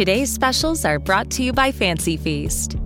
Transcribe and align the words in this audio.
Today's 0.00 0.32
specials 0.32 0.86
are 0.86 0.98
brought 0.98 1.28
to 1.32 1.42
you 1.42 1.52
by 1.52 1.70
Fancy 1.70 2.16
Feast. 2.16 2.78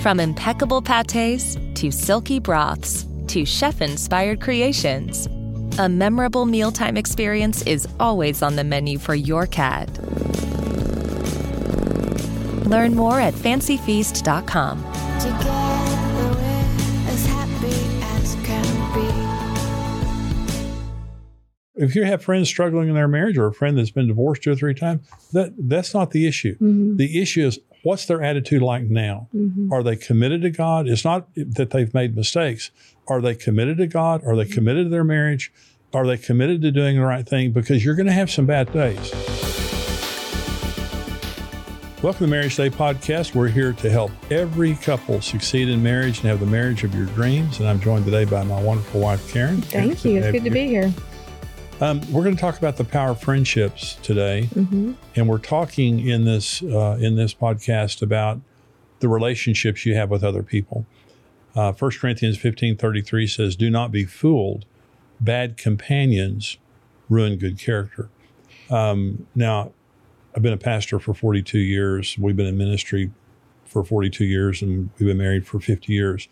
From 0.00 0.20
impeccable 0.20 0.80
pates 0.80 1.58
to 1.74 1.90
silky 1.90 2.38
broths 2.38 3.08
to 3.26 3.44
chef 3.44 3.82
inspired 3.82 4.40
creations, 4.40 5.26
a 5.80 5.88
memorable 5.88 6.44
mealtime 6.44 6.96
experience 6.96 7.62
is 7.62 7.88
always 7.98 8.40
on 8.40 8.54
the 8.54 8.62
menu 8.62 9.00
for 9.00 9.16
your 9.16 9.48
cat. 9.48 9.88
Learn 12.68 12.94
more 12.94 13.18
at 13.18 13.34
fancyfeast.com. 13.34 15.61
if 21.82 21.96
you 21.96 22.04
have 22.04 22.22
friends 22.22 22.48
struggling 22.48 22.88
in 22.88 22.94
their 22.94 23.08
marriage 23.08 23.36
or 23.36 23.46
a 23.46 23.52
friend 23.52 23.76
that's 23.76 23.90
been 23.90 24.06
divorced 24.06 24.42
two 24.42 24.52
or 24.52 24.54
three 24.54 24.74
times, 24.74 25.06
that 25.32 25.52
that's 25.58 25.92
not 25.92 26.12
the 26.12 26.28
issue. 26.28 26.54
Mm-hmm. 26.54 26.96
The 26.96 27.20
issue 27.20 27.44
is 27.44 27.58
what's 27.82 28.06
their 28.06 28.22
attitude 28.22 28.62
like 28.62 28.84
now? 28.84 29.28
Mm-hmm. 29.34 29.72
Are 29.72 29.82
they 29.82 29.96
committed 29.96 30.42
to 30.42 30.50
God? 30.50 30.86
It's 30.86 31.04
not 31.04 31.26
that 31.34 31.70
they've 31.70 31.92
made 31.92 32.14
mistakes. 32.14 32.70
Are 33.08 33.20
they 33.20 33.34
committed 33.34 33.78
to 33.78 33.88
God? 33.88 34.22
Are 34.24 34.36
they 34.36 34.44
committed 34.44 34.86
to 34.86 34.90
their 34.90 35.02
marriage? 35.02 35.52
Are 35.92 36.06
they 36.06 36.16
committed 36.16 36.62
to 36.62 36.70
doing 36.70 36.96
the 36.96 37.04
right 37.04 37.28
thing? 37.28 37.50
Because 37.50 37.84
you're 37.84 37.96
going 37.96 38.06
to 38.06 38.12
have 38.12 38.30
some 38.30 38.46
bad 38.46 38.72
days. 38.72 39.12
Welcome 42.00 42.18
to 42.18 42.24
the 42.26 42.30
Marriage 42.30 42.56
Today 42.56 42.74
podcast. 42.74 43.34
We're 43.34 43.48
here 43.48 43.72
to 43.72 43.90
help 43.90 44.12
every 44.30 44.74
couple 44.76 45.20
succeed 45.20 45.68
in 45.68 45.82
marriage 45.82 46.18
and 46.20 46.28
have 46.28 46.40
the 46.40 46.46
marriage 46.46 46.84
of 46.84 46.94
your 46.94 47.06
dreams. 47.06 47.58
And 47.58 47.68
I'm 47.68 47.80
joined 47.80 48.04
today 48.04 48.24
by 48.24 48.44
my 48.44 48.60
wonderful 48.60 49.00
wife, 49.00 49.32
Karen. 49.32 49.62
Thank 49.62 50.04
you. 50.04 50.18
It's 50.18 50.32
good 50.32 50.44
to 50.44 50.50
be 50.50 50.66
here. 50.68 50.92
Um, 51.82 52.00
we're 52.12 52.22
going 52.22 52.34
to 52.36 52.40
talk 52.40 52.58
about 52.58 52.76
the 52.76 52.84
power 52.84 53.10
of 53.10 53.20
friendships 53.20 53.94
today, 54.02 54.48
Mm-hmm. 54.54 54.92
and 55.16 55.28
we're 55.28 55.38
talking 55.38 55.98
in 56.06 56.24
this 56.24 56.62
uh, 56.62 56.96
in 57.00 57.16
this 57.16 57.34
podcast 57.34 58.02
about 58.02 58.40
the 59.00 59.08
relationships 59.08 59.84
you 59.84 59.94
have 59.96 60.08
with 60.10 60.22
other 60.22 60.42
people. 60.42 60.86
Uh, 61.54 61.72
1 61.72 61.90
Corinthians 62.00 62.38
fifteen 62.38 62.76
thirty 62.76 63.02
three 63.02 63.26
says, 63.26 63.56
"Do 63.56 63.68
not 63.68 63.90
be 63.90 64.04
fooled; 64.04 64.64
bad 65.20 65.56
companions 65.56 66.56
ruin 67.08 67.36
good 67.36 67.58
character." 67.58 68.08
Um, 68.70 69.26
now, 69.34 69.72
I've 70.34 70.42
been 70.42 70.52
a 70.52 70.56
pastor 70.58 70.98
for 71.00 71.12
forty 71.14 71.42
two 71.42 71.58
years. 71.58 72.16
We've 72.16 72.36
been 72.36 72.46
in 72.46 72.56
ministry 72.56 73.10
for 73.66 73.84
forty 73.84 74.08
two 74.08 74.24
years, 74.24 74.62
and 74.62 74.88
we've 74.98 75.08
been 75.08 75.18
married 75.18 75.46
for 75.46 75.58
fifty 75.60 75.92
years. 75.92 76.28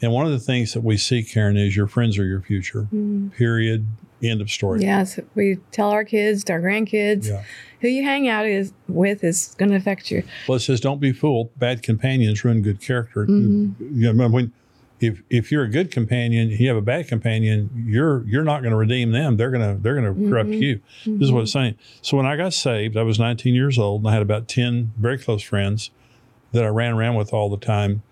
And 0.00 0.12
one 0.12 0.26
of 0.26 0.30
the 0.32 0.38
things 0.38 0.74
that 0.74 0.82
we 0.84 0.96
see, 0.96 1.24
Karen, 1.24 1.56
is 1.56 1.74
your 1.74 1.88
friends 1.88 2.18
are 2.18 2.24
your 2.24 2.40
future. 2.42 2.86
Period. 3.36 3.86
End 4.22 4.40
of 4.40 4.50
story. 4.50 4.80
Yes, 4.82 5.20
we 5.34 5.58
tell 5.70 5.90
our 5.90 6.04
kids, 6.04 6.42
to 6.44 6.54
our 6.54 6.60
grandkids, 6.60 7.28
Yeah. 7.28 7.42
who 7.80 7.88
you 7.88 8.02
hang 8.02 8.26
out 8.28 8.46
is 8.46 8.72
with 8.88 9.22
is 9.22 9.54
going 9.58 9.70
to 9.70 9.76
affect 9.76 10.10
you. 10.10 10.24
Well, 10.48 10.56
it 10.56 10.60
says, 10.60 10.80
"Don't 10.80 11.00
be 11.00 11.12
fooled. 11.12 11.56
Bad 11.58 11.82
companions 11.82 12.44
ruin 12.44 12.62
good 12.62 12.80
character." 12.80 13.26
Mm-hmm. 13.26 14.00
You 14.00 14.12
know, 14.12 14.28
when 14.28 14.52
if 15.00 15.22
if 15.30 15.52
you're 15.52 15.62
a 15.62 15.68
good 15.70 15.92
companion, 15.92 16.48
you 16.50 16.66
have 16.66 16.76
a 16.76 16.80
bad 16.82 17.06
companion, 17.06 17.70
you're 17.86 18.24
you're 18.26 18.42
not 18.42 18.62
going 18.62 18.72
to 18.72 18.76
redeem 18.76 19.12
them. 19.12 19.36
They're 19.36 19.52
gonna 19.52 19.78
they're 19.80 19.94
gonna 19.94 20.14
corrupt 20.28 20.50
Mm-hmm. 20.50 20.62
you. 20.62 20.80
This 21.06 21.26
is 21.26 21.32
what 21.32 21.42
it's 21.42 21.52
saying. 21.52 21.76
So 22.02 22.16
when 22.16 22.26
I 22.26 22.36
got 22.36 22.52
saved, 22.54 22.96
I 22.96 23.02
was 23.02 23.20
19 23.20 23.54
years 23.54 23.78
old, 23.78 24.00
and 24.00 24.08
I 24.10 24.14
had 24.14 24.22
about 24.22 24.48
10 24.48 24.92
very 24.98 25.16
close 25.18 25.42
friends 25.42 25.90
that 26.50 26.64
I 26.64 26.68
ran 26.68 26.94
around 26.94 27.14
with 27.14 27.32
all 27.32 27.48
the 27.48 27.56
time. 27.56 28.02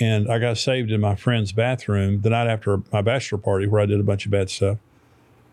And 0.00 0.32
I 0.32 0.38
got 0.38 0.56
saved 0.56 0.90
in 0.90 1.02
my 1.02 1.14
friend's 1.14 1.52
bathroom 1.52 2.22
the 2.22 2.30
night 2.30 2.46
after 2.46 2.80
my 2.90 3.02
bachelor 3.02 3.36
party, 3.36 3.66
where 3.66 3.82
I 3.82 3.84
did 3.84 4.00
a 4.00 4.02
bunch 4.02 4.24
of 4.24 4.30
bad 4.32 4.48
stuff. 4.48 4.78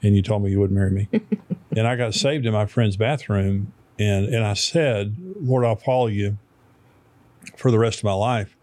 And 0.02 0.16
you 0.16 0.22
told 0.22 0.44
me 0.44 0.52
you 0.52 0.60
wouldn't 0.60 0.78
marry 0.78 0.92
me. 0.92 1.08
and 1.76 1.88
I 1.88 1.96
got 1.96 2.14
saved 2.14 2.46
in 2.46 2.54
my 2.54 2.66
friend's 2.66 2.98
bathroom, 2.98 3.74
and 3.98 4.28
and 4.28 4.46
I 4.46 4.54
said, 4.54 5.16
"Lord, 5.42 5.66
I'll 5.66 5.76
follow 5.76 6.08
you." 6.08 6.38
for 7.58 7.72
the 7.72 7.80
rest 7.80 8.00
of 8.00 8.04
my 8.06 8.14
life, 8.14 8.56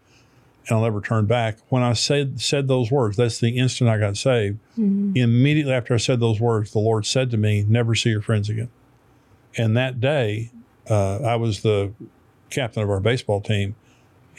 and 0.67 0.77
I'll 0.77 0.83
never 0.83 1.01
turn 1.01 1.25
back. 1.25 1.57
When 1.69 1.83
I 1.83 1.93
said 1.93 2.41
said 2.41 2.67
those 2.67 2.91
words, 2.91 3.17
that's 3.17 3.39
the 3.39 3.57
instant 3.57 3.89
I 3.89 3.97
got 3.97 4.17
saved. 4.17 4.59
Immediately 5.15 5.73
after 5.73 5.93
I 5.93 5.97
said 5.97 6.19
those 6.19 6.39
words, 6.39 6.71
the 6.71 6.79
Lord 6.79 7.05
said 7.05 7.29
to 7.31 7.37
me, 7.37 7.63
"Never 7.67 7.95
see 7.95 8.09
your 8.09 8.21
friends 8.21 8.49
again." 8.49 8.69
And 9.57 9.75
that 9.77 9.99
day, 9.99 10.51
uh, 10.89 11.17
I 11.19 11.35
was 11.35 11.61
the 11.61 11.93
captain 12.49 12.83
of 12.83 12.89
our 12.89 12.99
baseball 12.99 13.41
team, 13.41 13.75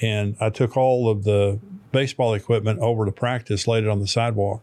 and 0.01 0.37
I 0.41 0.51
took 0.51 0.77
all 0.77 1.09
of 1.09 1.25
the 1.25 1.59
baseball 1.93 2.35
equipment 2.35 2.81
over 2.81 3.05
to 3.05 3.13
practice, 3.13 3.67
laid 3.67 3.85
it 3.85 3.91
on 3.91 4.01
the 4.01 4.07
sidewalk, 4.07 4.63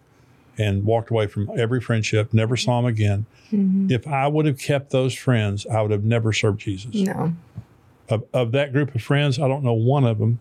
and 0.58 0.86
walked 0.86 1.10
away 1.12 1.28
from 1.28 1.50
every 1.58 1.82
friendship. 1.82 2.34
Never 2.34 2.56
saw 2.58 2.82
them 2.82 2.86
again. 2.88 3.26
If 3.52 4.08
I 4.08 4.28
would 4.28 4.46
have 4.46 4.58
kept 4.60 4.90
those 4.92 5.14
friends, 5.14 5.66
I 5.68 5.82
would 5.82 5.92
have 5.92 6.04
never 6.04 6.34
served 6.34 6.60
Jesus 6.60 6.94
No. 6.96 7.34
of, 8.10 8.24
of 8.34 8.52
that 8.54 8.74
group 8.74 8.94
of 8.96 9.02
friends, 9.02 9.40
I 9.40 9.48
don't 9.48 9.64
know 9.64 9.74
one 9.74 10.04
of 10.04 10.18
them 10.18 10.40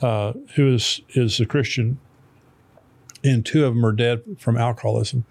uh, 0.00 0.32
who 0.56 0.74
is 0.74 1.00
is 1.10 1.38
a 1.40 1.46
Christian, 1.46 1.98
and 3.24 3.44
two 3.46 3.64
of 3.64 3.74
them 3.74 3.84
are 3.86 3.92
dead 3.92 4.22
from 4.38 4.56
alcoholism. 4.56 5.24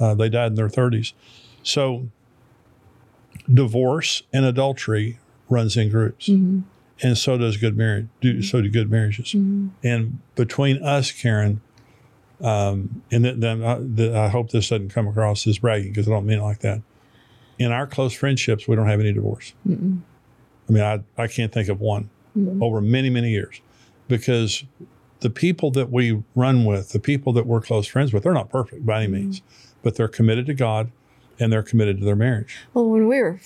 Uh, 0.00 0.14
they 0.14 0.28
died 0.28 0.48
in 0.48 0.54
their 0.56 0.68
thirties. 0.68 1.14
So, 1.62 2.08
divorce 3.52 4.22
and 4.32 4.44
adultery 4.44 5.18
runs 5.48 5.76
in 5.76 5.88
groups, 5.90 6.28
and 6.28 6.64
so 7.16 7.38
does 7.38 7.56
good 7.56 7.76
marriage. 7.76 8.08
Do 8.20 8.42
so 8.42 8.60
do 8.60 8.68
good 8.68 8.90
marriages. 8.90 9.34
And 9.34 10.18
between 10.34 10.82
us, 10.82 11.12
Karen, 11.12 11.60
um, 12.40 13.02
and 13.10 13.24
then 13.24 13.40
then 13.40 13.64
I, 13.64 13.78
the, 13.80 14.18
I 14.18 14.28
hope 14.28 14.50
this 14.50 14.68
doesn't 14.68 14.90
come 14.90 15.08
across 15.08 15.46
as 15.46 15.58
bragging 15.58 15.90
because 15.90 16.06
I 16.06 16.12
don't 16.12 16.26
mean 16.26 16.38
it 16.38 16.42
like 16.42 16.60
that. 16.60 16.82
In 17.58 17.72
our 17.72 17.86
close 17.86 18.12
friendships, 18.12 18.68
we 18.68 18.76
don't 18.76 18.86
have 18.86 19.00
any 19.00 19.12
divorce. 19.12 19.52
I 20.68 20.72
mean, 20.72 20.82
I, 20.82 21.02
I 21.16 21.26
can't 21.26 21.52
think 21.52 21.68
of 21.68 21.80
one 21.80 22.10
over 22.60 22.80
many, 22.80 23.10
many 23.10 23.30
years 23.30 23.60
because 24.06 24.64
the 25.20 25.30
people 25.30 25.72
that 25.72 25.90
we 25.90 26.22
run 26.36 26.64
with, 26.64 26.90
the 26.90 27.00
people 27.00 27.32
that 27.32 27.46
we're 27.46 27.60
close 27.60 27.88
friends 27.88 28.12
with, 28.12 28.22
they're 28.22 28.32
not 28.32 28.48
perfect 28.48 28.86
by 28.86 29.02
any 29.02 29.12
means, 29.12 29.42
but 29.82 29.96
they're 29.96 30.06
committed 30.06 30.46
to 30.46 30.54
God 30.54 30.92
and 31.40 31.52
they're 31.52 31.62
committed 31.64 31.98
to 31.98 32.04
their 32.04 32.16
marriage. 32.16 32.58
Well, 32.74 32.88
when 32.88 33.08
we 33.08 33.20
were, 33.20 33.40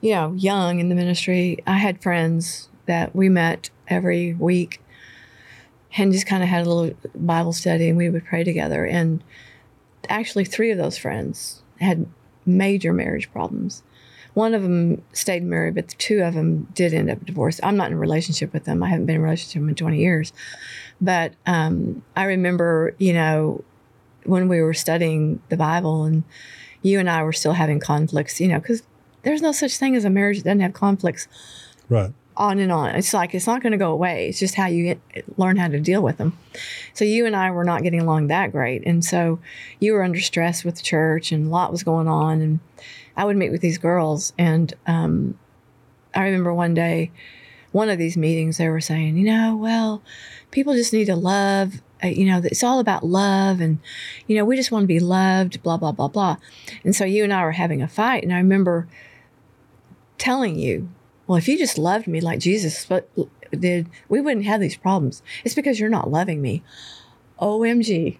you 0.00 0.14
know, 0.14 0.32
young 0.32 0.80
in 0.80 0.88
the 0.88 0.96
ministry, 0.96 1.62
I 1.66 1.78
had 1.78 2.02
friends 2.02 2.68
that 2.86 3.14
we 3.14 3.28
met 3.28 3.70
every 3.86 4.34
week 4.34 4.80
and 5.96 6.12
just 6.12 6.26
kind 6.26 6.42
of 6.42 6.48
had 6.48 6.66
a 6.66 6.70
little 6.70 6.96
Bible 7.14 7.52
study 7.52 7.88
and 7.88 7.98
we 7.98 8.08
would 8.08 8.24
pray 8.24 8.44
together. 8.44 8.84
And 8.86 9.22
actually, 10.08 10.44
three 10.44 10.70
of 10.70 10.78
those 10.78 10.98
friends 10.98 11.62
had 11.80 12.06
major 12.46 12.92
marriage 12.92 13.30
problems. 13.32 13.82
One 14.34 14.54
of 14.54 14.62
them 14.62 15.02
stayed 15.12 15.42
married, 15.42 15.74
but 15.74 15.88
two 15.98 16.22
of 16.22 16.34
them 16.34 16.68
did 16.74 16.94
end 16.94 17.10
up 17.10 17.24
divorced. 17.24 17.60
I'm 17.64 17.76
not 17.76 17.88
in 17.88 17.94
a 17.94 17.98
relationship 17.98 18.52
with 18.52 18.64
them. 18.64 18.82
I 18.82 18.88
haven't 18.88 19.06
been 19.06 19.16
in 19.16 19.22
a 19.22 19.24
relationship 19.24 19.60
with 19.60 19.62
them 19.62 19.68
in 19.70 19.74
20 19.74 19.98
years. 19.98 20.32
But 21.00 21.32
um, 21.46 22.02
I 22.14 22.24
remember, 22.24 22.94
you 22.98 23.12
know, 23.12 23.64
when 24.24 24.48
we 24.48 24.62
were 24.62 24.74
studying 24.74 25.42
the 25.48 25.56
Bible 25.56 26.04
and 26.04 26.22
you 26.82 27.00
and 27.00 27.10
I 27.10 27.24
were 27.24 27.32
still 27.32 27.54
having 27.54 27.80
conflicts, 27.80 28.40
you 28.40 28.46
know, 28.46 28.60
because 28.60 28.84
there's 29.24 29.42
no 29.42 29.50
such 29.50 29.76
thing 29.76 29.96
as 29.96 30.04
a 30.04 30.10
marriage 30.10 30.38
that 30.38 30.44
doesn't 30.44 30.60
have 30.60 30.74
conflicts 30.74 31.26
Right. 31.90 32.12
On 32.36 32.58
and 32.58 32.72
on. 32.72 32.90
It's 32.90 33.12
like 33.12 33.34
it's 33.34 33.46
not 33.46 33.62
going 33.62 33.72
to 33.72 33.78
go 33.78 33.90
away. 33.90 34.28
It's 34.28 34.38
just 34.38 34.54
how 34.54 34.66
you 34.66 34.84
get, 34.84 35.38
learn 35.38 35.56
how 35.56 35.68
to 35.68 35.80
deal 35.80 36.02
with 36.02 36.16
them. 36.16 36.36
So 36.94 37.04
you 37.04 37.26
and 37.26 37.36
I 37.36 37.50
were 37.50 37.64
not 37.64 37.82
getting 37.82 38.00
along 38.00 38.28
that 38.28 38.52
great, 38.52 38.82
and 38.86 39.04
so 39.04 39.40
you 39.78 39.92
were 39.92 40.02
under 40.02 40.20
stress 40.20 40.64
with 40.64 40.76
the 40.76 40.82
church, 40.82 41.32
and 41.32 41.46
a 41.46 41.50
lot 41.50 41.72
was 41.72 41.82
going 41.82 42.08
on. 42.08 42.40
And 42.40 42.60
I 43.16 43.24
would 43.24 43.36
meet 43.36 43.50
with 43.50 43.60
these 43.60 43.78
girls, 43.78 44.32
and 44.38 44.72
um, 44.86 45.38
I 46.14 46.24
remember 46.24 46.54
one 46.54 46.74
day, 46.74 47.10
one 47.72 47.88
of 47.88 47.98
these 47.98 48.16
meetings, 48.16 48.56
they 48.56 48.68
were 48.68 48.80
saying, 48.80 49.16
you 49.16 49.24
know, 49.24 49.56
well, 49.56 50.02
people 50.50 50.74
just 50.74 50.92
need 50.92 51.06
to 51.06 51.16
love. 51.16 51.82
Uh, 52.02 52.08
you 52.08 52.24
know, 52.24 52.40
it's 52.42 52.64
all 52.64 52.78
about 52.78 53.04
love, 53.04 53.60
and 53.60 53.78
you 54.26 54.36
know, 54.36 54.44
we 54.44 54.56
just 54.56 54.72
want 54.72 54.84
to 54.84 54.88
be 54.88 55.00
loved. 55.00 55.62
Blah 55.62 55.76
blah 55.76 55.92
blah 55.92 56.08
blah. 56.08 56.36
And 56.84 56.96
so 56.96 57.04
you 57.04 57.24
and 57.24 57.32
I 57.32 57.44
were 57.44 57.52
having 57.52 57.82
a 57.82 57.88
fight, 57.88 58.22
and 58.22 58.32
I 58.32 58.38
remember 58.38 58.88
telling 60.16 60.58
you 60.58 60.88
well, 61.30 61.36
if 61.36 61.46
you 61.46 61.56
just 61.56 61.78
loved 61.78 62.08
me 62.08 62.20
like 62.20 62.40
Jesus 62.40 62.88
did, 63.56 63.88
we 64.08 64.20
wouldn't 64.20 64.46
have 64.46 64.60
these 64.60 64.76
problems. 64.76 65.22
It's 65.44 65.54
because 65.54 65.78
you're 65.78 65.88
not 65.88 66.10
loving 66.10 66.42
me. 66.42 66.64
OMG. 67.40 68.18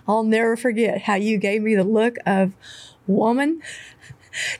I'll 0.06 0.24
never 0.24 0.54
forget 0.54 1.00
how 1.00 1.14
you 1.14 1.38
gave 1.38 1.62
me 1.62 1.74
the 1.74 1.84
look 1.84 2.16
of, 2.26 2.52
woman, 3.06 3.62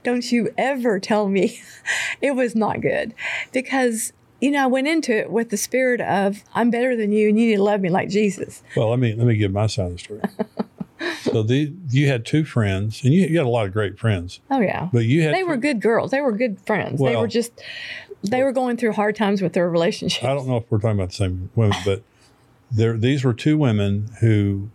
don't 0.03 0.33
you 0.33 0.51
ever 0.57 0.99
tell 0.99 1.29
me 1.29 1.61
it 2.23 2.31
was 2.31 2.57
not 2.57 2.81
good. 2.81 3.13
Because, 3.53 4.15
you 4.41 4.51
know, 4.51 4.65
I 4.65 4.67
went 4.67 4.89
into 4.89 5.15
it 5.15 5.31
with 5.31 5.51
the 5.51 5.59
spirit 5.59 6.01
of, 6.01 6.43
I'm 6.55 6.71
better 6.71 6.97
than 6.97 7.13
you 7.13 7.29
and 7.29 7.39
you 7.39 7.49
need 7.49 7.57
to 7.57 7.63
love 7.63 7.83
me 7.83 7.91
like 7.91 8.09
Jesus. 8.09 8.63
Well, 8.77 8.89
let 8.89 8.99
me 8.99 9.15
let 9.15 9.27
me 9.27 9.37
give 9.37 9.53
my 9.53 9.67
side 9.67 9.89
of 9.89 9.93
the 9.93 9.99
story. 9.99 10.23
so 11.23 11.43
the 11.43 11.73
you 11.91 12.09
had 12.09 12.25
two 12.27 12.45
friends, 12.45 13.03
and 13.05 13.13
you, 13.15 13.27
you 13.27 13.37
had 13.39 13.47
a 13.47 13.51
lot 13.51 13.67
of 13.67 13.73
great 13.73 13.99
friends, 13.99 14.41
Oh, 14.51 14.61
yeah. 14.61 14.89
but 14.93 15.05
you 15.05 15.23
had 15.23 15.35
They 15.35 15.45
were 15.45 15.57
good 15.57 15.81
girls. 15.81 16.11
They 16.11 16.21
were 16.21 16.33
good 16.33 16.61
friends. 16.67 17.01
they 17.01 17.17
were 17.17 17.29
just, 17.29 17.53
they 18.23 18.43
were 18.43 18.53
going 18.53 18.77
through 18.77 18.93
hard 18.93 19.15
times 19.17 19.41
with 19.43 19.53
their 19.53 19.69
relationship. 19.71 20.25
I 20.25 20.35
don't 20.35 20.47
know 20.49 20.57
if 20.57 20.71
we're 20.71 20.79
talking 20.79 20.99
about 20.99 21.11
the 21.11 21.15
same 21.17 21.51
women, 21.55 21.77
but 21.85 22.03
there 22.71 22.97
these 22.97 23.25
were 23.25 23.33
two 23.35 23.57
women 23.57 24.09
who 24.21 24.69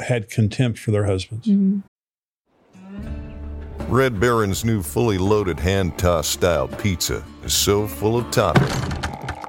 had 0.00 0.28
contempt 0.30 0.78
for 0.78 0.90
their 0.90 1.04
husbands. 1.04 1.46
Mm-hmm. 1.46 1.80
Red 3.88 4.20
Baron's 4.20 4.64
new 4.64 4.82
fully 4.82 5.18
loaded 5.18 5.60
hand 5.60 5.96
tossed 5.98 6.30
style 6.32 6.68
pizza 6.68 7.24
is 7.44 7.54
so 7.54 7.86
full 7.86 8.18
of 8.18 8.30
topping. 8.30 8.68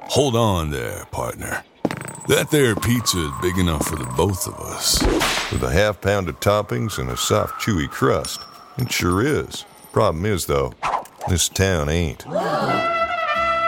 Hold 0.08 0.34
on 0.34 0.70
there, 0.70 1.04
partner. 1.10 1.62
That 2.30 2.48
there 2.52 2.76
pizza 2.76 3.18
is 3.26 3.32
big 3.42 3.58
enough 3.58 3.88
for 3.88 3.96
the 3.96 4.04
both 4.16 4.46
of 4.46 4.54
us. 4.60 5.02
With 5.50 5.64
a 5.64 5.72
half 5.72 6.00
pound 6.00 6.28
of 6.28 6.38
toppings 6.38 7.00
and 7.00 7.10
a 7.10 7.16
soft, 7.16 7.60
chewy 7.60 7.90
crust. 7.90 8.38
It 8.78 8.92
sure 8.92 9.20
is. 9.26 9.64
Problem 9.90 10.24
is, 10.24 10.46
though, 10.46 10.72
this 11.28 11.48
town 11.48 11.88
ain't. 11.88 12.24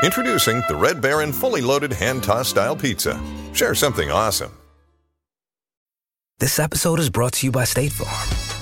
Introducing 0.04 0.62
the 0.68 0.76
Red 0.76 1.00
Baron 1.00 1.32
fully 1.32 1.60
loaded 1.60 1.92
hand 1.92 2.22
tossed 2.22 2.50
style 2.50 2.76
pizza. 2.76 3.20
Share 3.52 3.74
something 3.74 4.12
awesome. 4.12 4.52
This 6.38 6.60
episode 6.60 7.00
is 7.00 7.10
brought 7.10 7.32
to 7.32 7.46
you 7.46 7.50
by 7.50 7.64
State 7.64 7.90
Farm. 7.90 8.41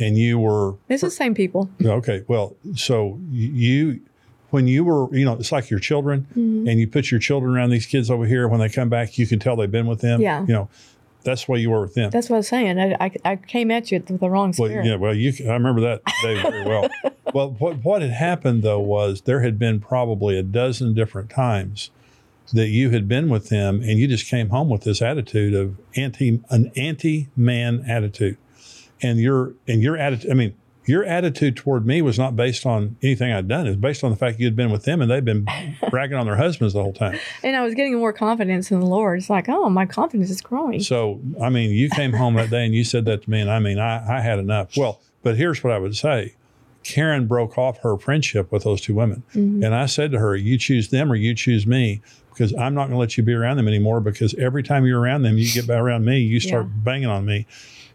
And 0.00 0.16
you 0.16 0.38
were 0.38 0.74
It's 0.88 1.02
the 1.02 1.10
same 1.10 1.34
people. 1.34 1.70
Okay, 1.84 2.24
well, 2.26 2.56
so 2.74 3.18
you, 3.30 4.00
when 4.50 4.66
you 4.66 4.82
were, 4.82 5.14
you 5.14 5.24
know, 5.24 5.34
it's 5.34 5.52
like 5.52 5.70
your 5.70 5.78
children, 5.80 6.26
Mm-hmm. 6.30 6.68
and 6.68 6.80
you 6.80 6.88
put 6.88 7.10
your 7.10 7.20
children 7.20 7.54
around 7.54 7.70
these 7.70 7.86
kids 7.86 8.10
over 8.10 8.24
here. 8.26 8.48
When 8.48 8.60
they 8.60 8.68
come 8.68 8.88
back, 8.88 9.18
you 9.18 9.26
can 9.26 9.38
tell 9.38 9.56
they've 9.56 9.70
been 9.70 9.86
with 9.86 10.00
them. 10.00 10.20
Yeah. 10.20 10.40
you 10.42 10.52
know, 10.54 10.68
that's 11.22 11.44
the 11.44 11.52
way 11.52 11.58
you 11.60 11.70
were 11.70 11.82
with 11.82 11.94
them. 11.94 12.10
That's 12.10 12.30
what 12.30 12.36
I 12.36 12.38
was 12.38 12.48
saying. 12.48 12.80
I, 12.80 12.96
I, 12.98 13.12
I 13.24 13.36
came 13.36 13.70
at 13.70 13.90
you 13.92 14.02
with 14.08 14.20
the 14.20 14.30
wrong 14.30 14.54
well, 14.58 14.70
yeah, 14.70 14.96
well, 14.96 15.14
you, 15.14 15.32
I 15.48 15.52
remember 15.52 15.82
that 15.82 16.02
day 16.22 16.40
very 16.40 16.64
well. 16.64 16.88
well, 17.34 17.50
what 17.58 17.84
what 17.84 18.00
had 18.02 18.10
happened 18.12 18.62
though 18.62 18.80
was 18.80 19.22
there 19.22 19.42
had 19.42 19.58
been 19.58 19.80
probably 19.80 20.38
a 20.38 20.42
dozen 20.42 20.94
different 20.94 21.28
times 21.30 21.90
that 22.52 22.68
you 22.68 22.90
had 22.90 23.06
been 23.06 23.28
with 23.28 23.48
them, 23.48 23.80
and 23.82 23.98
you 23.98 24.08
just 24.08 24.26
came 24.26 24.48
home 24.48 24.68
with 24.68 24.82
this 24.82 25.00
attitude 25.02 25.54
of 25.54 25.76
anti 25.94 26.40
an 26.48 26.72
anti 26.74 27.28
man 27.36 27.84
attitude, 27.86 28.38
and 29.02 29.18
your 29.18 29.54
and 29.68 29.82
your 29.82 29.96
attitude. 29.96 30.30
I 30.30 30.34
mean. 30.34 30.54
Your 30.86 31.04
attitude 31.04 31.56
toward 31.56 31.86
me 31.86 32.00
was 32.02 32.18
not 32.18 32.34
based 32.34 32.64
on 32.66 32.96
anything 33.02 33.30
I'd 33.30 33.46
done. 33.46 33.66
It 33.66 33.70
was 33.70 33.76
based 33.76 34.02
on 34.02 34.10
the 34.10 34.16
fact 34.16 34.40
you'd 34.40 34.56
been 34.56 34.72
with 34.72 34.84
them 34.84 35.02
and 35.02 35.10
they'd 35.10 35.24
been 35.24 35.46
bragging 35.90 36.16
on 36.16 36.24
their 36.26 36.36
husbands 36.36 36.72
the 36.72 36.82
whole 36.82 36.94
time. 36.94 37.18
And 37.44 37.54
I 37.54 37.62
was 37.62 37.74
getting 37.74 37.96
more 37.96 38.14
confidence 38.14 38.72
in 38.72 38.80
the 38.80 38.86
Lord. 38.86 39.18
It's 39.18 39.30
like, 39.30 39.48
oh, 39.48 39.68
my 39.68 39.84
confidence 39.84 40.30
is 40.30 40.40
growing. 40.40 40.80
So, 40.80 41.20
I 41.40 41.50
mean, 41.50 41.70
you 41.70 41.90
came 41.90 42.14
home 42.14 42.34
that 42.34 42.50
day 42.50 42.64
and 42.64 42.74
you 42.74 42.82
said 42.82 43.04
that 43.04 43.22
to 43.22 43.30
me, 43.30 43.40
and 43.42 43.50
I 43.50 43.60
mean, 43.60 43.78
I, 43.78 44.16
I 44.16 44.20
had 44.20 44.38
enough. 44.38 44.74
Well, 44.76 45.00
but 45.22 45.36
here's 45.36 45.62
what 45.62 45.72
I 45.74 45.78
would 45.78 45.94
say 45.94 46.34
Karen 46.82 47.26
broke 47.26 47.58
off 47.58 47.78
her 47.80 47.96
friendship 47.98 48.50
with 48.50 48.64
those 48.64 48.80
two 48.80 48.94
women. 48.94 49.22
Mm-hmm. 49.34 49.62
And 49.62 49.74
I 49.74 49.86
said 49.86 50.10
to 50.12 50.18
her, 50.18 50.34
You 50.34 50.58
choose 50.58 50.88
them 50.88 51.12
or 51.12 51.14
you 51.14 51.34
choose 51.34 51.66
me, 51.66 52.00
because 52.30 52.52
I'm 52.54 52.74
not 52.74 52.84
going 52.84 52.92
to 52.92 52.98
let 52.98 53.16
you 53.16 53.22
be 53.22 53.34
around 53.34 53.58
them 53.58 53.68
anymore. 53.68 54.00
Because 54.00 54.34
every 54.36 54.62
time 54.62 54.86
you're 54.86 54.98
around 55.00 55.22
them, 55.22 55.36
you 55.38 55.52
get 55.52 55.66
back 55.68 55.78
around 55.78 56.04
me, 56.04 56.18
you 56.20 56.40
start 56.40 56.64
Yeah. 56.66 56.72
banging 56.84 57.08
on 57.08 57.26
me. 57.26 57.46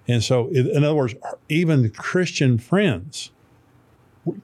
And 0.08 0.24
so, 0.24 0.50
in 0.50 0.84
other 0.84 0.96
words, 0.96 1.16
even 1.50 1.90
Christian 1.90 2.58
friends, 2.58 3.32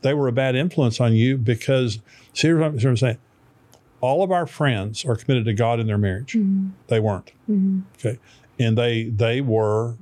they 0.01 0.13
were 0.13 0.27
a 0.27 0.31
bad 0.31 0.55
influence 0.55 0.99
on 0.99 1.13
you 1.13 1.37
because, 1.37 1.99
see 2.33 2.51
what 2.53 2.63
I'm, 2.63 2.79
see 2.79 2.85
what 2.85 2.91
I'm 2.91 2.97
saying? 2.97 3.17
All 3.99 4.23
of 4.23 4.31
our 4.31 4.47
friends 4.47 5.05
are 5.05 5.15
committed 5.15 5.45
to 5.45 5.53
God 5.53 5.79
in 5.79 5.85
their 5.85 5.97
marriage. 5.97 6.33
Mm-hmm. 6.33 6.69
They 6.87 6.99
weren't. 6.99 7.31
Mm-hmm. 7.49 7.81
Okay. 7.95 8.19
And 8.59 8.77
they 8.77 9.03
they 9.03 9.41
were 9.41 9.95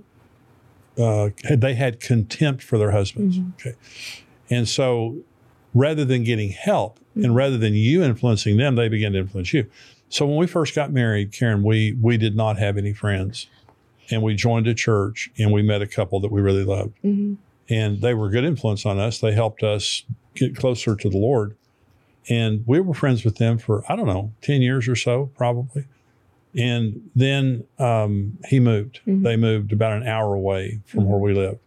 uh, 0.98 1.30
had- 1.44 1.62
they 1.62 1.74
had 1.74 2.00
contempt 2.00 2.64
for 2.64 2.78
their 2.78 2.92
husbands. 2.92 3.38
Mm-hmm. 3.38 3.50
Okay. 3.60 3.76
And 4.50 4.68
so 4.68 5.18
rather 5.74 6.06
than 6.06 6.24
getting 6.24 6.52
help 6.52 7.00
and 7.16 7.36
rather 7.36 7.58
than 7.58 7.74
you 7.74 8.02
influencing 8.02 8.56
them, 8.56 8.76
they 8.76 8.88
began 8.88 9.12
to 9.12 9.20
influence 9.20 9.54
you. 9.54 9.70
So 10.08 10.26
when 10.26 10.38
we 10.38 10.48
first 10.48 10.74
got 10.74 10.92
married, 10.92 11.34
Karen, 11.34 11.64
we 11.64 11.98
we 12.02 12.18
did 12.18 12.36
not 12.36 12.58
have 12.58 12.78
any 12.78 12.94
friends. 12.94 13.48
And 14.12 14.22
we 14.24 14.36
joined 14.36 14.68
a 14.68 14.74
church 14.74 15.30
and 15.38 15.52
we 15.52 15.62
met 15.62 15.82
a 15.82 15.88
couple 15.88 16.20
that 16.22 16.32
we 16.32 16.42
really 16.42 16.64
loved. 16.64 16.96
Mm-hmm. 17.04 17.36
And 17.72 18.02
they 18.02 18.14
were 18.14 18.28
a 18.28 18.32
good 18.32 18.44
influence 18.44 18.86
on 18.86 19.00
us. 19.00 19.20
They 19.20 19.34
helped 19.34 19.62
us 19.62 20.04
get 20.34 20.56
closer 20.56 20.96
to 20.96 21.10
the 21.10 21.18
Lord. 21.18 21.56
And 22.28 22.64
we 22.66 22.80
were 22.80 22.94
friends 22.94 23.24
with 23.24 23.38
them 23.38 23.58
for, 23.58 23.84
I 23.90 23.96
don't 23.96 24.08
know, 24.08 24.32
10 24.42 24.62
years 24.62 24.88
or 24.88 24.96
so, 24.96 25.32
probably. 25.38 25.86
And 26.58 27.10
then 27.16 27.66
um, 27.78 28.38
he 28.48 28.60
moved. 28.60 29.02
Mm-hmm. 29.08 29.24
They 29.24 29.38
moved 29.38 29.72
about 29.72 29.94
an 29.94 30.08
hour 30.08 30.34
away 30.34 30.80
from 30.86 31.02
mm-hmm. 31.02 31.10
where 31.10 31.20
we 31.20 31.34
lived. 31.34 31.60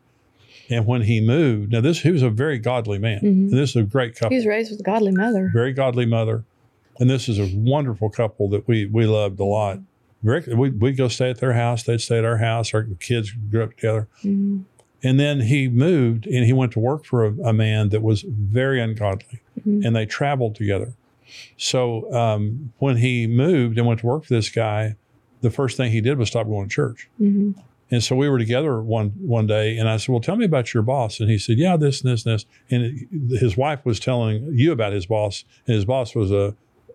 And 0.70 0.86
when 0.86 1.02
he 1.02 1.20
moved, 1.20 1.72
now 1.72 1.80
this 1.80 2.00
he 2.00 2.10
was 2.10 2.22
a 2.22 2.30
very 2.30 2.58
godly 2.58 2.98
man. 2.98 3.20
And 3.22 3.50
this 3.50 3.70
is 3.70 3.76
a 3.76 3.82
great 3.82 4.14
couple, 4.14 4.30
He 4.30 4.36
was 4.36 4.46
raised 4.46 4.70
with 4.70 4.80
a 4.80 4.82
godly 4.84 5.12
mother. 5.12 5.50
very 5.52 5.72
godly 5.72 6.06
mother. 6.06 6.44
And 6.98 7.10
this 7.10 7.28
is 7.28 7.38
a 7.38 7.50
wonderful 7.54 8.10
couple 8.10 8.48
that 8.50 8.66
we 8.66 8.86
we 8.86 9.06
loved 9.06 9.38
a 9.40 9.44
lot. 9.44 9.80
Very, 10.22 10.54
we, 10.54 10.70
we'd 10.70 10.96
go 10.96 11.08
stay 11.08 11.30
at 11.30 11.38
their 11.38 11.52
house. 11.54 11.82
They'd 11.82 12.00
stay 12.00 12.18
at 12.18 12.24
our 12.24 12.36
house. 12.38 12.72
Our 12.74 12.84
kids 13.00 13.30
grew 13.50 13.64
up 13.64 13.70
together. 13.76 14.08
Mhm. 14.22 14.64
And 15.04 15.18
then 15.18 15.40
he 15.40 15.68
moved 15.68 16.26
and 16.26 16.44
he 16.46 16.52
went 16.52 16.70
to 16.72 16.78
work 16.78 17.04
for 17.04 17.24
a, 17.24 17.32
a 17.48 17.52
man 17.52 17.88
that 17.88 18.02
was 18.02 18.22
very 18.22 18.80
ungodly. 18.80 19.40
And 19.64 19.94
they 19.96 20.06
traveled 20.06 20.54
together. 20.54 20.94
So 21.56 22.12
um, 22.12 22.72
when 22.78 22.96
he 22.98 23.26
moved 23.26 23.78
and 23.78 23.86
went 23.86 24.00
to 24.00 24.06
work 24.06 24.24
for 24.24 24.34
this 24.34 24.48
guy, 24.48 24.96
the 25.40 25.50
first 25.50 25.76
thing 25.76 25.90
he 25.92 26.00
did 26.00 26.18
was 26.18 26.28
stop 26.28 26.46
going 26.46 26.68
to 26.68 26.74
church. 26.74 27.08
Mhm. 27.20 27.54
And 27.90 28.02
so 28.02 28.16
we 28.16 28.28
were 28.28 28.38
together 28.38 28.80
one 28.80 29.10
one 29.20 29.46
day, 29.46 29.76
and 29.76 29.86
I 29.88 29.98
said, 29.98 30.08
"Well, 30.12 30.20
tell 30.20 30.36
me 30.36 30.46
about 30.46 30.72
your 30.72 30.82
boss." 30.82 31.20
And 31.20 31.28
he 31.28 31.36
said, 31.36 31.58
"Yeah, 31.58 31.76
this 31.76 32.00
and 32.00 32.10
this 32.10 32.24
and 32.24 32.34
this." 32.34 32.46
And 32.70 32.82
it, 32.84 33.38
his 33.38 33.54
wife 33.56 33.84
was 33.84 34.00
telling 34.00 34.48
you 34.54 34.72
about 34.72 34.92
his 34.94 35.04
boss, 35.06 35.44
and 35.66 35.74
his 35.76 35.84
boss 35.84 36.14
was 36.14 36.30
a 36.32 36.54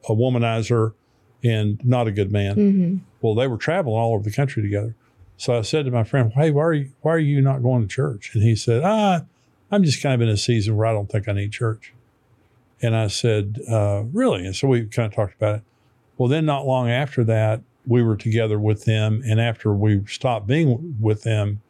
a 0.09 0.15
womanizer 0.15 0.93
and 1.43 1.83
not 1.85 2.07
a 2.07 2.11
good 2.11 2.31
man. 2.31 2.55
Mhm. 2.55 2.99
Well, 3.21 3.35
they 3.35 3.47
were 3.47 3.57
traveling 3.57 3.95
all 3.97 4.13
over 4.13 4.23
the 4.23 4.31
country 4.35 4.61
together. 4.63 4.95
So 5.37 5.57
I 5.57 5.61
said 5.61 5.85
to 5.85 5.91
my 5.91 6.03
friend, 6.03 6.31
"Hey, 6.33 6.49
why 6.51 6.63
are 6.63 6.73
you 6.73 6.89
why 7.01 7.13
are 7.13 7.19
you 7.19 7.41
not 7.41 7.61
going 7.61 7.81
to 7.83 7.87
church?" 7.87 8.31
And 8.33 8.43
he 8.43 8.55
said, 8.55 8.81
"Ah, 8.83 9.23
I'm 9.71 9.83
just 9.83 10.01
kind 10.01 10.15
of 10.15 10.21
in 10.27 10.33
a 10.33 10.37
season 10.37 10.75
where 10.75 10.87
I 10.87 10.93
don't 10.93 11.09
think 11.11 11.27
I 11.27 11.33
need 11.33 11.51
church." 11.51 11.93
And 12.81 12.95
I 12.95 13.07
said, 13.07 13.59
uh, 13.69 14.03
"Really?" 14.11 14.45
And 14.45 14.55
so 14.55 14.67
we 14.67 14.85
kind 14.85 15.07
of 15.11 15.13
talked 15.15 15.35
about 15.35 15.55
it. 15.57 15.61
Well, 16.17 16.27
then 16.29 16.45
not 16.45 16.65
long 16.65 16.89
after 16.89 17.23
that, 17.25 17.61
we 17.85 18.01
were 18.01 18.15
together 18.17 18.59
with 18.59 18.85
them, 18.85 19.21
and 19.25 19.39
after 19.39 19.71
we 19.73 20.01
stopped 20.07 20.47
being 20.47 20.95
with 20.99 21.23
them, 21.23 21.61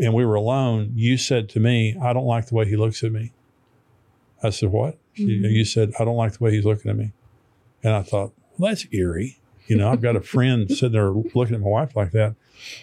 and 0.00 0.12
we 0.14 0.24
were 0.24 0.34
alone, 0.34 0.92
you 0.94 1.16
said 1.18 1.48
to 1.50 1.60
me, 1.60 1.96
"I 2.00 2.12
don't 2.14 2.26
like 2.26 2.46
the 2.46 2.54
way 2.54 2.66
he 2.66 2.76
looks 2.76 3.04
at 3.04 3.12
me." 3.12 3.32
I 4.42 4.50
said, 4.50 4.70
"What?" 4.72 4.98
You- 5.14 5.48
You 5.48 5.64
said, 5.64 5.92
"I 5.98 6.04
don't 6.04 6.16
like 6.16 6.32
the 6.32 6.44
way 6.44 6.52
he's 6.52 6.64
looking 6.64 6.90
at 6.90 6.96
me," 6.96 7.12
and 7.82 7.92
I 7.94 8.02
thought, 8.02 8.32
"Well, 8.58 8.70
that's 8.70 8.86
eerie." 8.92 9.38
You 9.66 9.76
know, 9.76 9.90
I've 9.90 10.00
got 10.02 10.14
a 10.16 10.20
friend 10.20 10.70
sitting 10.70 10.92
there 10.92 11.10
looking 11.10 11.54
at 11.54 11.60
my 11.60 11.68
wife 11.68 11.96
like 11.96 12.12
that. 12.12 12.34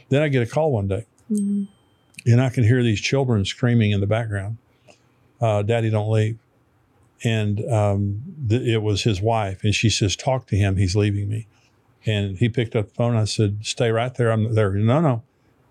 Then 0.10 0.22
I 0.22 0.28
get 0.28 0.42
a 0.44 0.46
call 0.50 0.72
one 0.72 0.88
day, 0.88 1.06
Mhm. 1.32 1.68
and 2.26 2.42
I 2.42 2.50
can 2.50 2.64
hear 2.64 2.84
these 2.84 3.00
children 3.02 3.46
screaming 3.46 3.92
in 3.92 4.00
the 4.02 4.08
background, 4.08 4.58
uh, 5.42 5.62
"Daddy, 5.64 5.90
don't 5.90 6.12
leave!" 6.12 6.38
And 7.24 7.64
um, 7.72 8.22
th- 8.50 8.62
it 8.68 8.82
was 8.82 9.04
his 9.04 9.22
wife, 9.22 9.64
and 9.64 9.74
she 9.74 9.90
says, 9.90 10.16
"Talk 10.16 10.48
to 10.48 10.56
him. 10.58 10.76
He's 10.78 10.96
leaving 10.96 11.30
me." 11.30 11.48
And 12.06 12.38
he 12.38 12.50
picked 12.50 12.76
up 12.76 12.90
the 12.90 12.94
phone. 12.94 13.16
I 13.16 13.24
said, 13.24 13.60
"Stay 13.62 13.90
right 13.92 14.14
there. 14.14 14.32
I'm 14.32 14.54
there." 14.56 14.74
No, 14.74 15.00
no. 15.00 15.24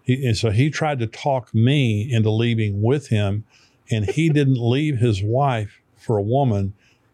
He, 0.03 0.27
and 0.27 0.37
so 0.37 0.51
he 0.51 0.71
tried 0.71 0.99
to 1.01 1.07
talk 1.07 1.55
me 1.55 2.11
into 2.11 2.31
leaving 2.31 2.81
with 2.83 3.09
him, 3.09 3.45
and 3.91 4.07
he 4.11 4.31
didn't 4.31 4.57
leave 4.59 4.99
his 4.99 5.23
wife 5.23 5.81
for 5.97 6.17
a 6.17 6.23
woman. 6.23 6.73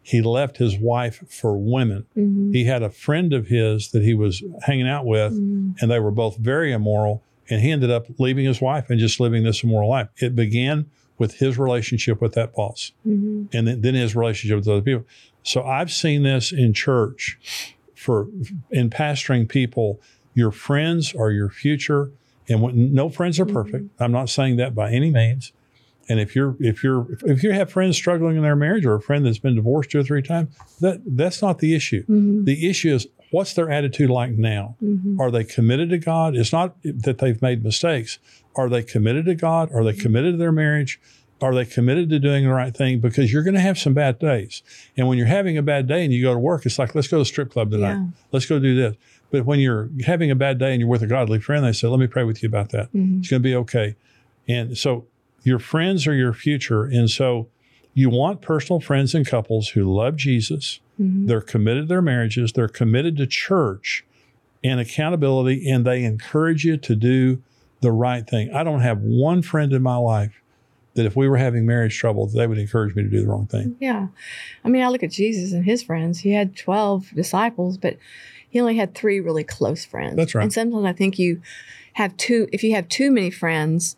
He 0.08 0.22
left 0.22 0.56
his 0.56 0.78
wife 0.78 1.22
for 1.28 1.58
women. 1.58 2.06
Mhm. 2.16 2.54
He 2.54 2.64
had 2.64 2.82
a 2.82 2.88
friend 2.88 3.34
of 3.34 3.48
his 3.48 3.90
that 3.90 4.02
he 4.02 4.14
was 4.14 4.42
hanging 4.62 4.88
out 4.88 5.04
with, 5.04 5.34
Mhm. 5.38 5.74
and 5.82 5.90
they 5.90 6.00
were 6.00 6.10
both 6.10 6.38
very 6.38 6.72
immoral. 6.72 7.22
And 7.50 7.60
he 7.60 7.70
ended 7.70 7.90
up 7.90 8.06
leaving 8.18 8.46
his 8.46 8.58
wife 8.58 8.88
and 8.88 8.98
just 8.98 9.20
living 9.20 9.42
this 9.42 9.62
immoral 9.62 9.90
life. 9.90 10.08
It 10.16 10.34
began 10.34 10.86
with 11.18 11.34
his 11.40 11.58
relationship 11.58 12.22
with 12.22 12.32
that 12.32 12.54
boss, 12.54 12.92
Mhm. 13.06 13.48
and 13.52 13.68
then, 13.68 13.82
then 13.82 13.94
his 13.94 14.16
relationship 14.16 14.56
with 14.56 14.68
other 14.68 14.80
people. 14.80 15.04
So 15.42 15.62
I've 15.62 15.90
seen 15.90 16.22
this 16.22 16.52
in 16.52 16.72
church 16.72 17.38
for 17.94 18.28
in 18.70 18.88
pastoring 18.88 19.46
people. 19.46 20.00
Your 20.32 20.52
friends 20.52 21.14
are 21.14 21.30
your 21.32 21.50
future, 21.50 22.12
and 22.48 22.62
when, 22.62 22.94
no 22.94 23.10
friends 23.10 23.38
are 23.38 23.44
perfect. 23.44 23.90
I'm 23.98 24.12
not 24.12 24.30
saying 24.30 24.56
that 24.56 24.74
by 24.74 24.90
any 24.90 25.10
means. 25.10 25.52
And 26.08 26.18
if 26.20 26.34
you're 26.34 26.56
if 26.60 26.82
you're 26.82 27.06
if 27.26 27.42
you 27.42 27.52
have 27.52 27.70
friends 27.70 27.96
struggling 27.96 28.36
in 28.36 28.42
their 28.42 28.56
marriage 28.56 28.86
or 28.86 28.94
a 28.94 29.00
friend 29.00 29.24
that's 29.26 29.38
been 29.38 29.54
divorced 29.54 29.90
two 29.90 30.00
or 30.00 30.04
three 30.04 30.22
times, 30.22 30.54
that 30.80 31.00
that's 31.06 31.42
not 31.42 31.58
the 31.58 31.74
issue. 31.74 32.04
Mhm. 32.06 32.44
The 32.44 32.68
issue 32.68 32.94
is 32.94 33.06
what's 33.30 33.52
their 33.54 33.70
attitude 33.70 34.08
like 34.10 34.32
now? 34.32 34.76
Mhm. 34.82 35.18
Are 35.20 35.30
they 35.30 35.44
committed 35.44 35.90
to 35.90 35.98
God? 35.98 36.34
It's 36.36 36.52
not 36.52 36.76
that 36.82 37.18
they've 37.18 37.40
made 37.42 37.62
mistakes. 37.62 38.18
Are 38.56 38.68
they 38.68 38.82
committed 38.82 39.26
to 39.26 39.34
God? 39.34 39.70
Are 39.72 39.84
they 39.84 39.92
committed 39.92 40.34
to 40.34 40.38
their 40.38 40.52
marriage? 40.52 40.98
are 41.40 41.54
they 41.54 41.64
committed 41.64 42.10
to 42.10 42.18
doing 42.18 42.42
the 42.44 42.52
right 42.52 42.76
thing? 42.76 42.98
Because 42.98 43.32
you're 43.32 43.44
going 43.44 43.54
to 43.54 43.60
have 43.60 43.78
some 43.78 43.94
bad 43.94 44.18
days. 44.18 44.60
And 44.96 45.06
when 45.06 45.18
you're 45.18 45.28
having 45.28 45.56
a 45.56 45.62
bad 45.62 45.86
day 45.86 46.02
and 46.04 46.12
you 46.12 46.20
go 46.20 46.32
to 46.32 46.38
work, 46.40 46.66
it's 46.66 46.80
like, 46.80 46.96
let's 46.96 47.06
go 47.06 47.18
to 47.18 47.20
the 47.20 47.24
strip 47.26 47.50
club 47.52 47.70
tonight. 47.70 47.92
Yeah. 47.92 48.06
Let's 48.32 48.46
go 48.46 48.58
do 48.58 48.74
this. 48.74 48.96
But 49.30 49.44
when 49.44 49.60
you're 49.60 49.88
having 50.04 50.32
a 50.32 50.34
bad 50.34 50.58
day 50.58 50.72
and 50.72 50.80
you're 50.80 50.88
with 50.88 51.02
a 51.02 51.06
godly 51.06 51.38
friend, 51.38 51.64
they 51.64 51.70
say, 51.70 51.86
let 51.86 52.00
me 52.00 52.08
pray 52.08 52.24
with 52.24 52.42
you 52.42 52.48
about 52.48 52.70
that. 52.70 52.88
It's 52.92 53.28
going 53.28 53.40
to 53.40 53.48
be 53.48 53.54
okay. 53.54 53.94
And 54.48 54.76
so 54.76 55.06
your 55.48 55.58
friends 55.58 56.06
are 56.06 56.14
your 56.14 56.32
future. 56.32 56.84
And 56.84 57.10
so 57.10 57.48
you 57.94 58.10
want 58.10 58.42
personal 58.42 58.80
friends 58.80 59.14
and 59.14 59.26
couples 59.26 59.70
who 59.70 59.82
love 59.82 60.16
Jesus. 60.16 60.80
Mm-hmm. 61.00 61.26
They're 61.26 61.40
committed 61.40 61.84
to 61.84 61.88
their 61.88 62.02
marriages. 62.02 62.52
They're 62.52 62.68
committed 62.68 63.16
to 63.16 63.26
church 63.26 64.04
and 64.62 64.78
accountability, 64.78 65.68
and 65.68 65.84
they 65.84 66.04
encourage 66.04 66.64
you 66.64 66.76
to 66.76 66.94
do 66.94 67.42
the 67.80 67.92
right 67.92 68.28
thing. 68.28 68.52
I 68.52 68.64
don't 68.64 68.80
have 68.80 69.00
one 69.00 69.42
friend 69.42 69.72
in 69.72 69.82
my 69.82 69.96
life 69.96 70.40
that 70.94 71.06
if 71.06 71.14
we 71.16 71.28
were 71.28 71.36
having 71.36 71.64
marriage 71.64 71.96
trouble, 71.96 72.26
they 72.26 72.46
would 72.46 72.58
encourage 72.58 72.94
me 72.94 73.04
to 73.04 73.08
do 73.08 73.20
the 73.20 73.28
wrong 73.28 73.46
thing. 73.46 73.76
Yeah. 73.78 74.08
I 74.64 74.68
mean, 74.68 74.82
I 74.82 74.88
look 74.88 75.04
at 75.04 75.12
Jesus 75.12 75.52
and 75.52 75.64
his 75.64 75.82
friends. 75.82 76.20
He 76.20 76.32
had 76.32 76.56
12 76.56 77.14
disciples, 77.14 77.78
but 77.78 77.96
he 78.48 78.60
only 78.60 78.76
had 78.76 78.94
three 78.94 79.20
really 79.20 79.44
close 79.44 79.84
friends. 79.84 80.16
That's 80.16 80.34
right. 80.34 80.42
And 80.42 80.52
sometimes 80.52 80.84
I 80.84 80.92
think 80.92 81.18
you 81.18 81.40
have 81.94 82.16
two, 82.16 82.48
if 82.52 82.64
you 82.64 82.74
have 82.74 82.88
too 82.88 83.10
many 83.12 83.30
friends, 83.30 83.96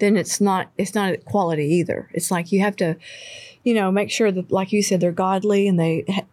then 0.00 0.16
it's 0.16 0.40
not, 0.40 0.70
it's 0.78 0.94
not 0.94 1.24
quality 1.24 1.64
either. 1.66 2.08
It's 2.12 2.30
like 2.30 2.50
you 2.52 2.60
have 2.60 2.76
to, 2.76 2.96
you 3.62 3.74
know, 3.74 3.90
make 3.92 4.10
sure 4.10 4.32
that, 4.32 4.50
like 4.50 4.72
you 4.72 4.82
said, 4.82 5.00
they're 5.00 5.12
godly 5.12 5.68
and 5.68 5.78
they 5.78 6.04
ha- 6.08 6.24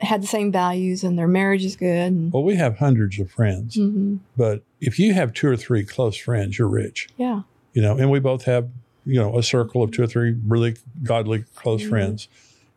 had 0.00 0.22
the 0.22 0.26
same 0.26 0.50
values 0.50 1.04
and 1.04 1.16
their 1.18 1.28
marriage 1.28 1.64
is 1.64 1.76
good. 1.76 1.88
And, 2.12 2.32
Well, 2.32 2.42
we 2.42 2.56
have 2.56 2.78
hundreds 2.78 3.20
of 3.20 3.30
friends, 3.30 3.76
Mhm. 3.76 4.18
but 4.36 4.62
if 4.80 4.98
you 4.98 5.14
have 5.14 5.32
two 5.32 5.46
or 5.48 5.56
three 5.56 5.84
close 5.84 6.16
friends, 6.16 6.58
you're 6.58 6.68
rich. 6.68 7.08
Yeah. 7.16 7.42
you 7.72 7.80
know, 7.80 7.96
and 7.96 8.10
we 8.10 8.18
both 8.18 8.46
have, 8.46 8.68
you 9.06 9.14
know, 9.14 9.38
a 9.38 9.44
circle 9.44 9.80
of 9.84 9.92
two 9.92 10.02
or 10.02 10.06
three 10.08 10.34
really 10.48 10.74
godly 11.04 11.44
close 11.54 11.82
Mm-hmm. 11.82 11.90
friends. 11.90 12.26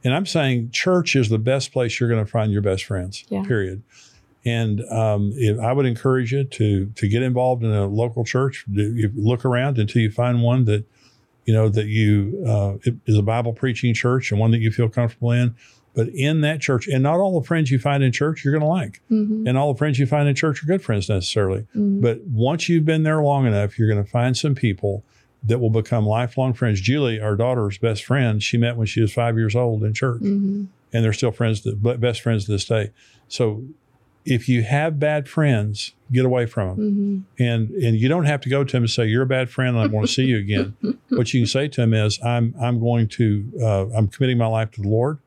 And 0.03 0.13
I'm 0.13 0.25
saying 0.27 0.69
church 0.71 1.15
is 1.15 1.29
the 1.29 1.39
best 1.39 1.71
place 1.71 1.99
you're 1.99 2.09
going 2.09 2.23
to 2.23 2.29
find 2.29 2.51
your 2.51 2.61
best 2.61 2.83
friends, 2.83 3.23
Yeah. 3.29 3.43
period. 3.43 3.81
And 4.45 4.81
um, 4.91 5.33
I 5.61 5.71
would 5.71 5.85
encourage 5.85 6.33
you 6.33 6.43
to 6.43 6.85
to 6.95 7.07
get 7.07 7.21
involved 7.21 7.63
in 7.63 7.71
a 7.71 7.87
local 7.87 8.25
church. 8.25 8.65
You 8.69 9.11
look 9.15 9.45
around 9.45 9.77
until 9.77 10.01
you 10.01 10.11
find 10.11 10.41
one 10.43 10.65
that, 10.65 10.83
you 11.45 11.53
know, 11.53 11.69
that 11.69 11.85
you 11.87 12.43
uh, 12.45 12.73
is 13.05 13.17
a 13.17 13.21
Bible 13.21 13.53
preaching 13.53 13.93
church 13.93 14.31
and 14.31 14.39
one 14.39 14.51
that 14.51 14.59
you 14.59 14.69
feel 14.71 14.89
comfortable 14.89 15.31
in. 15.31 15.55
But 15.95 16.09
in 16.09 16.41
that 16.41 16.59
church, 16.59 16.87
and 16.87 17.03
not 17.03 17.19
all 17.19 17.39
the 17.39 17.45
friends 17.45 17.69
you 17.71 17.77
find 17.79 18.03
in 18.03 18.11
church 18.11 18.43
you're 18.43 18.51
going 18.51 18.61
to 18.63 18.67
like, 18.67 18.99
Mhm. 19.11 19.47
and 19.47 19.57
all 19.57 19.71
the 19.73 19.77
friends 19.77 19.99
you 19.99 20.07
find 20.07 20.27
in 20.27 20.33
church 20.35 20.61
are 20.63 20.65
good 20.65 20.81
friends 20.81 21.07
necessarily. 21.07 21.67
Mhm. 21.75 22.01
But 22.01 22.21
once 22.23 22.67
you've 22.67 22.83
been 22.85 23.03
there 23.03 23.21
long 23.21 23.45
enough, 23.45 23.77
you're 23.77 23.87
going 23.87 24.03
to 24.03 24.09
find 24.09 24.35
some 24.35 24.55
people 24.55 25.03
that 25.45 25.59
will 25.59 25.69
become 25.69 26.05
lifelong 26.05 26.53
friends. 26.53 26.81
Julie, 26.81 27.19
our 27.21 27.35
daughter's 27.35 27.77
best 27.77 28.03
friend, 28.05 28.41
she 28.41 28.57
met 28.57 28.75
when 28.75 28.87
she 28.87 29.01
was 29.01 29.13
five 29.13 29.37
years 29.37 29.55
old 29.55 29.83
in 29.83 29.93
church, 29.93 30.21
Mhm. 30.23 30.65
and 30.91 31.03
they're 31.05 31.13
still 31.13 31.31
friends, 31.31 31.61
best 31.61 32.21
friends 32.21 32.45
to 32.45 32.51
this 32.53 32.65
day. 32.65 32.89
So, 33.27 33.63
if 34.25 34.47
you 34.47 34.63
have 34.63 34.99
bad 34.99 35.27
friends, 35.27 35.93
get 36.11 36.23
away 36.25 36.45
from 36.45 36.67
them, 36.77 37.25
Mhm. 37.39 37.43
and 37.45 37.69
and 37.71 37.97
you 37.97 38.07
don't 38.07 38.25
have 38.25 38.41
to 38.41 38.49
go 38.49 38.63
to 38.63 38.71
them 38.71 38.83
and 38.83 38.89
say 38.89 39.05
you're 39.07 39.23
a 39.23 39.27
bad 39.27 39.49
friend 39.49 39.75
and 39.75 39.83
I 39.83 39.87
want 39.87 40.07
to 40.07 40.13
see 40.13 40.25
you 40.25 40.37
again. 40.37 40.73
what 41.09 41.33
you 41.33 41.41
can 41.41 41.47
say 41.47 41.67
to 41.67 41.81
them 41.81 41.93
is 41.93 42.19
I'm 42.23 42.53
I'm 42.61 42.79
going 42.79 43.07
to 43.09 43.45
uh, 43.61 43.85
I'm 43.89 44.07
committing 44.07 44.37
my 44.37 44.47
life 44.47 44.71
to 44.71 44.81
the 44.81 44.87
Lord, 44.89 45.17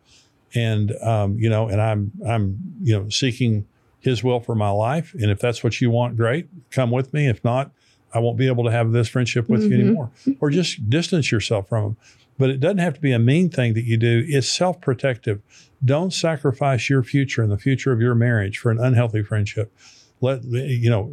and 0.54 0.92
um, 1.02 1.38
you 1.38 1.50
know, 1.50 1.68
and 1.68 1.80
I'm 1.80 2.12
I'm 2.26 2.58
you 2.82 2.98
know 2.98 3.08
seeking 3.08 3.66
His 4.00 4.22
will 4.24 4.40
for 4.40 4.54
my 4.54 4.70
life, 4.70 5.14
and 5.14 5.30
if 5.30 5.38
that's 5.40 5.62
what 5.64 5.80
you 5.80 5.90
want, 5.90 6.16
great, 6.16 6.48
come 6.70 6.90
with 6.90 7.12
me. 7.12 7.28
If 7.28 7.42
not, 7.44 7.72
I 8.14 8.18
won't 8.20 8.38
be 8.38 8.46
able 8.46 8.64
to 8.64 8.70
have 8.70 8.92
this 8.92 9.08
friendship 9.08 9.48
with 9.48 9.64
you 9.64 9.70
Mhm. 9.70 9.80
anymore, 9.80 10.10
or 10.40 10.48
just 10.50 10.88
distance 10.88 11.30
yourself 11.32 11.68
from 11.68 11.82
them. 11.84 11.96
But 12.38 12.50
it 12.50 12.60
doesn't 12.60 12.78
have 12.78 12.94
to 12.94 13.00
be 13.00 13.12
a 13.12 13.18
mean 13.18 13.48
thing 13.48 13.74
that 13.74 13.84
you 13.84 13.96
do. 13.96 14.24
It's 14.28 14.48
self 14.48 14.80
protective. 14.80 15.40
Don't 15.84 16.12
sacrifice 16.12 16.90
your 16.90 17.02
future 17.02 17.42
and 17.42 17.50
the 17.50 17.58
future 17.58 17.92
of 17.92 18.00
your 18.00 18.14
marriage 18.14 18.58
for 18.58 18.70
an 18.70 18.78
unhealthy 18.78 19.22
friendship. 19.22 19.72
Let 20.20 20.44
you 20.44 20.90
know, 20.90 21.12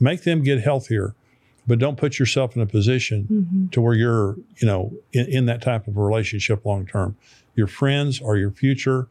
make 0.00 0.22
them 0.24 0.42
get 0.42 0.60
healthier, 0.62 1.14
but 1.66 1.78
don't 1.78 1.96
put 1.96 2.18
yourself 2.18 2.56
in 2.56 2.62
a 2.62 2.66
position 2.66 3.26
Mhm. 3.30 3.70
to 3.72 3.80
where 3.80 3.94
you're, 3.94 4.36
you 4.58 4.66
know, 4.66 4.92
in, 5.12 5.26
in 5.26 5.46
that 5.46 5.62
type 5.62 5.86
of 5.86 5.96
a 5.96 6.00
relationship 6.02 6.64
long 6.64 6.86
term. 6.86 7.16
Your 7.54 7.66
friends 7.66 8.20
are 8.20 8.36
your 8.36 8.50
future. 8.50 9.06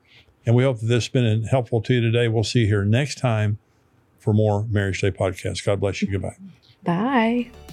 And 0.46 0.56
we 0.56 0.64
hope 0.64 0.82
that 0.82 0.88
this 0.88 1.06
has 1.06 1.10
been 1.10 1.44
helpful 1.44 1.82
to 1.82 1.94
you 1.94 2.02
today. 2.02 2.28
We'll 2.28 2.44
see 2.44 2.62
you 2.62 2.68
here 2.68 2.84
next 2.84 3.18
time 3.18 3.60
for 4.20 4.34
more 4.34 4.66
Marriage 4.70 5.00
Today 5.00 5.18
podcast. 5.18 5.66
God 5.66 5.80
bless 5.80 6.02
you. 6.02 6.12
Goodbye. 6.12 6.36
Bye. 6.84 7.73